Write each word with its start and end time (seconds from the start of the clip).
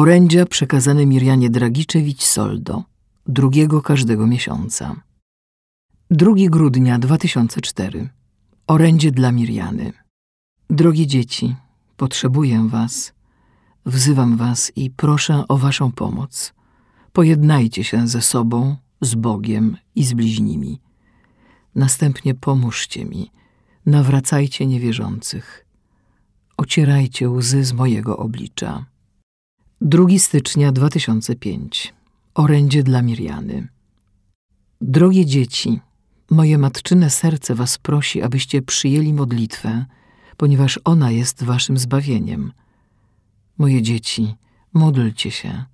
Orędzia 0.00 0.46
przekazane 0.46 1.06
Mirjanie 1.06 1.50
Dragiczewicz 1.50 2.22
Soldo, 2.22 2.84
drugiego 3.26 3.82
każdego 3.82 4.26
miesiąca. 4.26 4.96
2 6.10 6.32
grudnia 6.36 6.98
2004. 6.98 8.08
Orędzie 8.66 9.12
dla 9.12 9.32
Mirjany. 9.32 9.92
Drogie 10.70 11.06
dzieci, 11.06 11.56
potrzebuję 11.96 12.68
was. 12.68 13.12
Wzywam 13.86 14.36
was 14.36 14.72
i 14.76 14.90
proszę 14.90 15.44
o 15.48 15.58
waszą 15.58 15.92
pomoc. 15.92 16.52
Pojednajcie 17.12 17.84
się 17.84 18.08
ze 18.08 18.22
sobą, 18.22 18.76
z 19.00 19.14
Bogiem 19.14 19.76
i 19.94 20.04
z 20.04 20.12
bliźnimi. 20.12 20.80
Następnie 21.74 22.34
pomóżcie 22.34 23.04
mi, 23.04 23.30
nawracajcie 23.86 24.66
niewierzących. 24.66 25.66
Ocierajcie 26.56 27.30
łzy 27.30 27.64
z 27.64 27.72
mojego 27.72 28.16
oblicza. 28.16 28.90
2 29.82 30.18
stycznia 30.18 30.72
2005. 30.72 31.94
Orędzie 32.34 32.82
dla 32.82 33.02
Mirjany. 33.02 33.68
Drogie 34.80 35.26
dzieci, 35.26 35.80
moje 36.30 36.58
matczyne 36.58 37.10
serce 37.10 37.54
was 37.54 37.78
prosi, 37.78 38.22
abyście 38.22 38.62
przyjęli 38.62 39.12
modlitwę, 39.12 39.86
ponieważ 40.36 40.80
ona 40.84 41.10
jest 41.10 41.44
waszym 41.44 41.78
zbawieniem. 41.78 42.52
Moje 43.58 43.82
dzieci, 43.82 44.34
módlcie 44.74 45.30
się, 45.30 45.64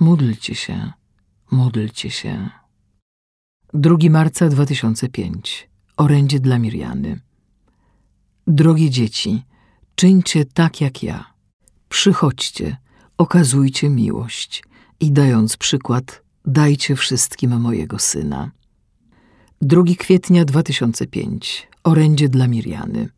módlcie 0.00 0.54
się, 0.54 0.92
módlcie 1.50 2.10
się. 2.10 2.50
2 3.74 3.96
marca 4.10 4.48
2005. 4.48 5.68
Orędzie 5.96 6.40
dla 6.40 6.58
Mirjany. 6.58 7.20
Drogie 8.46 8.90
dzieci, 8.90 9.42
czyńcie 9.94 10.44
tak 10.44 10.80
jak 10.80 11.02
ja. 11.02 11.32
Przychodźcie, 11.88 12.76
okazujcie 13.20 13.90
miłość 13.90 14.64
i 15.00 15.12
dając 15.12 15.56
przykład, 15.56 16.22
dajcie 16.44 16.96
wszystkim 16.96 17.60
mojego 17.60 17.98
syna. 17.98 18.50
2 19.62 19.82
kwietnia 19.98 20.44
2005. 20.44 21.68
Orędzie 21.84 22.28
dla 22.28 22.46
Mirjany. 22.48 23.08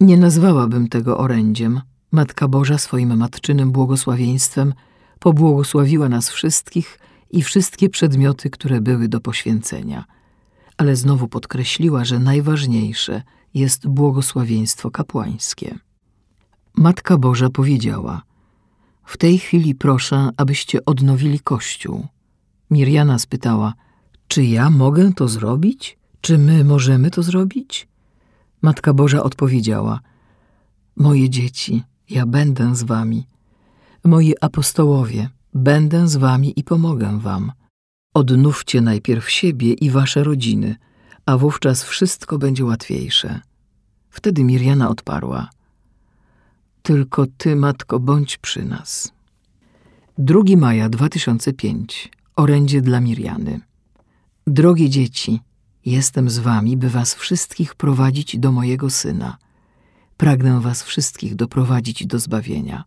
Nie 0.00 0.16
nazwałabym 0.16 0.88
tego 0.88 1.18
orędziem. 1.18 1.80
Matka 2.12 2.48
Boża 2.48 2.78
swoim 2.78 3.16
matczynym 3.16 3.72
błogosławieństwem 3.72 4.74
pobłogosławiła 5.18 6.08
nas 6.08 6.30
wszystkich 6.30 6.98
i 7.30 7.42
wszystkie 7.42 7.88
przedmioty, 7.88 8.50
które 8.50 8.80
były 8.80 9.08
do 9.08 9.20
poświęcenia. 9.20 10.04
Ale 10.76 10.96
znowu 10.96 11.28
podkreśliła, 11.28 12.04
że 12.04 12.18
najważniejsze 12.18 13.22
jest 13.54 13.88
błogosławieństwo 13.88 14.90
kapłańskie. 14.90 15.78
Matka 16.76 17.16
Boża 17.18 17.50
powiedziała: 17.50 18.22
W 19.06 19.16
tej 19.16 19.38
chwili 19.38 19.74
proszę, 19.74 20.30
abyście 20.36 20.84
odnowili 20.84 21.40
kościół. 21.40 22.06
Mirjana 22.70 23.18
spytała: 23.18 23.74
Czy 24.28 24.44
ja 24.44 24.70
mogę 24.70 25.12
to 25.12 25.28
zrobić? 25.28 25.98
Czy 26.20 26.38
my 26.38 26.64
możemy 26.64 27.10
to 27.10 27.22
zrobić? 27.22 27.88
Matka 28.62 28.94
Boża 28.94 29.22
odpowiedziała: 29.22 30.00
Moje 30.96 31.30
dzieci, 31.30 31.82
ja 32.10 32.26
będę 32.26 32.76
z 32.76 32.82
wami. 32.82 33.26
Moi 34.04 34.34
apostołowie, 34.40 35.28
będę 35.54 36.08
z 36.08 36.16
wami 36.16 36.52
i 36.56 36.64
pomogę 36.64 37.20
wam. 37.20 37.52
Odnówcie 38.14 38.80
najpierw 38.80 39.30
siebie 39.30 39.72
i 39.72 39.90
wasze 39.90 40.24
rodziny, 40.24 40.76
a 41.26 41.38
wówczas 41.38 41.84
wszystko 41.84 42.38
będzie 42.38 42.64
łatwiejsze. 42.64 43.40
Wtedy 44.10 44.44
Mirjana 44.44 44.88
odparła: 44.88 45.48
Tylko 46.86 47.26
ty, 47.38 47.56
matko, 47.56 48.00
bądź 48.00 48.36
przy 48.36 48.64
nas. 48.64 49.12
2 50.18 50.40
maja 50.56 50.88
2005. 50.88 52.10
Orędzie 52.36 52.82
dla 52.82 53.00
Mirjany. 53.00 53.60
Drogie 54.46 54.90
dzieci, 54.90 55.40
jestem 55.84 56.30
z 56.30 56.38
wami, 56.38 56.76
by 56.76 56.90
was 56.90 57.14
wszystkich 57.14 57.74
prowadzić 57.74 58.38
do 58.38 58.52
mojego 58.52 58.90
syna. 58.90 59.36
Pragnę 60.16 60.60
was 60.60 60.82
wszystkich 60.82 61.34
doprowadzić 61.34 62.06
do 62.06 62.18
zbawienia. 62.18 62.84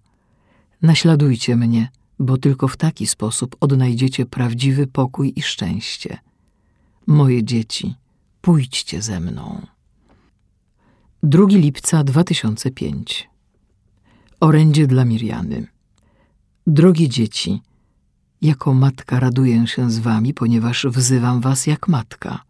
Naśladujcie 0.81 1.55
mnie, 1.55 1.89
bo 2.19 2.37
tylko 2.37 2.67
w 2.67 2.77
taki 2.77 3.07
sposób 3.07 3.55
odnajdziecie 3.59 4.25
prawdziwy 4.25 4.87
pokój 4.87 5.33
i 5.35 5.41
szczęście. 5.41 6.17
Moje 7.07 7.43
dzieci, 7.43 7.95
pójdźcie 8.41 9.01
ze 9.01 9.19
mną. 9.19 9.61
2 11.23 11.45
lipca 11.49 12.03
2005 12.03 13.29
Orędzie 14.41 14.87
dla 14.87 15.05
Mirjany 15.05 15.67
Drogie 16.67 17.09
dzieci, 17.09 17.61
jako 18.41 18.73
matka 18.73 19.19
raduję 19.19 19.67
się 19.67 19.91
z 19.91 19.99
wami, 19.99 20.33
ponieważ 20.33 20.85
wzywam 20.85 21.41
was 21.41 21.67
jak 21.67 21.87
matka. 21.87 22.41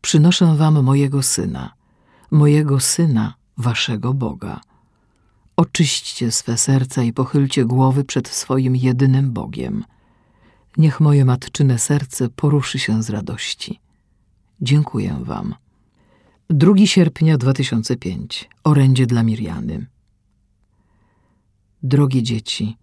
Przynoszę 0.00 0.56
wam 0.56 0.82
mojego 0.82 1.22
syna, 1.22 1.72
mojego 2.30 2.80
syna, 2.80 3.34
waszego 3.56 4.14
Boga. 4.14 4.60
Oczyśćcie 5.56 6.30
swe 6.32 6.56
serca 6.56 7.02
i 7.02 7.12
pochylcie 7.12 7.64
głowy 7.64 8.04
przed 8.04 8.28
swoim 8.28 8.76
jedynym 8.76 9.32
Bogiem. 9.32 9.84
Niech 10.76 11.00
moje 11.00 11.24
matczyne 11.24 11.78
serce 11.78 12.28
poruszy 12.28 12.78
się 12.78 13.02
z 13.02 13.10
radości. 13.10 13.80
Dziękuję 14.60 15.16
wam. 15.20 15.54
2 16.50 16.86
sierpnia 16.86 17.38
2005. 17.38 18.48
Orędzie 18.64 19.06
dla 19.06 19.22
Mirjany. 19.22 19.86
Drogie 21.82 22.22
dzieci, 22.22 22.76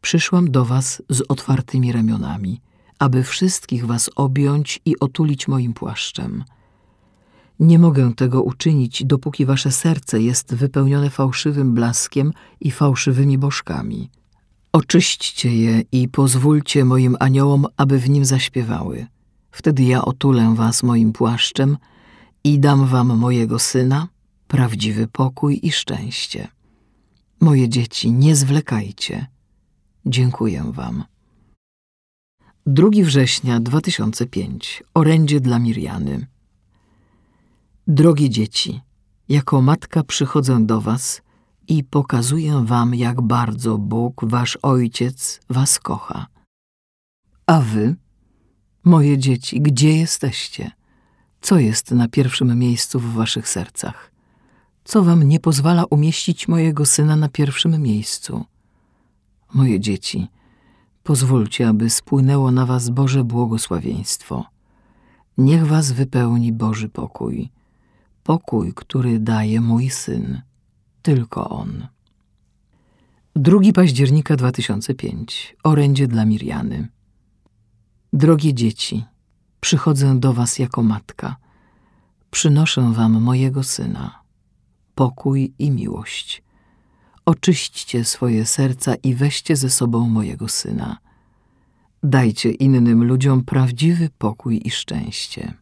przyszłam 0.00 0.50
do 0.50 0.64
was 0.64 1.02
z 1.08 1.22
otwartymi 1.28 1.92
ramionami, 1.92 2.60
aby 2.98 3.22
wszystkich 3.22 3.86
was 3.86 4.10
objąć 4.16 4.80
i 4.84 4.98
otulić 4.98 5.48
moim 5.48 5.74
płaszczem. 5.74 6.44
Nie 7.60 7.78
mogę 7.78 8.14
tego 8.14 8.42
uczynić, 8.42 9.04
dopóki 9.04 9.46
wasze 9.46 9.72
serce 9.72 10.20
jest 10.22 10.54
wypełnione 10.54 11.10
fałszywym 11.10 11.74
blaskiem 11.74 12.32
i 12.60 12.70
fałszywymi 12.70 13.38
bożkami. 13.38 14.10
Oczyśćcie 14.72 15.56
je 15.56 15.82
i 15.92 16.08
pozwólcie 16.08 16.84
moim 16.84 17.16
aniołom, 17.20 17.66
aby 17.76 17.98
w 17.98 18.10
nim 18.10 18.24
zaśpiewały. 18.24 19.06
Wtedy 19.50 19.82
ja 19.82 20.04
otulę 20.04 20.54
was 20.56 20.82
moim 20.82 21.12
płaszczem 21.12 21.76
i 22.44 22.58
dam 22.58 22.86
wam 22.86 23.18
mojego 23.18 23.58
syna, 23.58 24.08
prawdziwy 24.48 25.08
pokój 25.08 25.60
i 25.62 25.72
szczęście. 25.72 26.48
Moje 27.44 27.68
dzieci, 27.68 28.12
nie 28.12 28.36
zwlekajcie. 28.36 29.26
Dziękuję 30.06 30.64
wam. 30.72 31.04
2 32.66 32.88
września 33.02 33.60
2005. 33.60 34.82
Orędzie 34.94 35.40
dla 35.40 35.58
Mirjany. 35.58 36.26
Drogie 37.86 38.30
dzieci, 38.30 38.80
jako 39.28 39.62
matka 39.62 40.04
przychodzę 40.04 40.66
do 40.66 40.80
was 40.80 41.22
i 41.68 41.84
pokazuję 41.84 42.64
wam, 42.66 42.94
jak 42.94 43.20
bardzo 43.20 43.78
Bóg, 43.78 44.24
wasz 44.24 44.58
Ojciec, 44.62 45.40
was 45.50 45.78
kocha. 45.78 46.26
A 47.46 47.60
wy, 47.60 47.96
moje 48.84 49.18
dzieci, 49.18 49.60
gdzie 49.60 49.96
jesteście? 49.96 50.70
Co 51.40 51.58
jest 51.58 51.90
na 51.90 52.08
pierwszym 52.08 52.58
miejscu 52.58 53.00
w 53.00 53.12
waszych 53.12 53.48
sercach? 53.48 54.13
Co 54.84 55.02
wam 55.02 55.22
nie 55.22 55.40
pozwala 55.40 55.84
umieścić 55.84 56.48
mojego 56.48 56.86
syna 56.86 57.16
na 57.16 57.28
pierwszym 57.28 57.82
miejscu? 57.82 58.44
Moje 59.54 59.80
dzieci, 59.80 60.28
pozwólcie, 61.02 61.68
aby 61.68 61.90
spłynęło 61.90 62.50
na 62.50 62.66
was 62.66 62.90
Boże 62.90 63.24
błogosławieństwo. 63.24 64.44
Niech 65.38 65.66
was 65.66 65.92
wypełni 65.92 66.52
Boży 66.52 66.88
pokój 66.88 67.50
pokój, 68.24 68.74
który 68.74 69.20
daje 69.20 69.60
mój 69.60 69.90
syn, 69.90 70.42
tylko 71.02 71.48
on. 71.48 71.88
2 73.36 73.58
października 73.74 74.36
2005. 74.36 75.56
Orędzie 75.64 76.08
dla 76.08 76.24
Mirjany. 76.24 76.88
Drogie 78.12 78.54
dzieci, 78.54 79.04
przychodzę 79.60 80.20
do 80.20 80.32
was 80.32 80.58
jako 80.58 80.82
matka. 80.82 81.36
Przynoszę 82.30 82.92
wam 82.92 83.22
mojego 83.22 83.62
syna, 83.62 84.20
pokój 84.94 85.52
i 85.58 85.70
miłość. 85.70 86.42
Oczyśćcie 87.26 88.04
swoje 88.04 88.46
serca 88.46 88.94
i 88.94 89.14
weźcie 89.14 89.56
ze 89.56 89.70
sobą 89.70 90.08
mojego 90.08 90.48
syna. 90.48 90.98
Dajcie 92.02 92.50
innym 92.50 93.04
ludziom 93.04 93.44
prawdziwy 93.44 94.08
pokój 94.18 94.60
i 94.64 94.70
szczęście. 94.70 95.54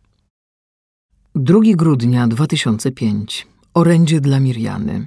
2 1.35 1.61
grudnia 1.77 2.29
2005. 2.29 3.47
Orędzie 3.75 4.21
dla 4.21 4.41
Mirjany. 4.41 5.07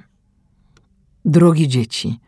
Drogie 1.24 1.68
dzieci, 1.68 2.18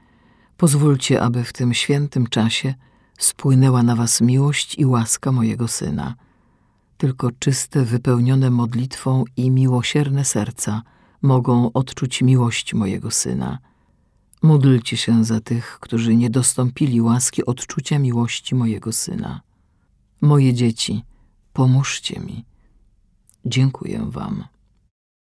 pozwólcie, 0.56 1.22
aby 1.22 1.44
w 1.44 1.52
tym 1.52 1.74
świętym 1.74 2.26
czasie 2.26 2.74
spłynęła 3.18 3.82
na 3.82 3.96
was 3.96 4.20
miłość 4.20 4.78
i 4.78 4.86
łaska 4.86 5.32
mojego 5.32 5.68
Syna. 5.68 6.14
Tylko 6.96 7.30
czyste, 7.38 7.84
wypełnione 7.84 8.50
modlitwą 8.50 9.24
i 9.36 9.50
miłosierne 9.50 10.24
serca 10.24 10.82
mogą 11.22 11.72
odczuć 11.72 12.22
miłość 12.22 12.74
mojego 12.74 13.10
Syna. 13.10 13.58
Módlcie 14.42 14.96
się 14.96 15.24
za 15.24 15.40
tych, 15.40 15.78
którzy 15.80 16.16
nie 16.16 16.30
dostąpili 16.30 17.00
łaski 17.00 17.46
odczucia 17.46 17.98
miłości 17.98 18.54
mojego 18.54 18.92
syna. 18.92 19.40
Moje 20.20 20.54
dzieci, 20.54 21.02
pomóżcie 21.52 22.20
mi. 22.20 22.44
Dziękuję 23.44 24.06
wam. 24.10 24.44